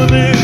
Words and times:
woman. 0.00 0.39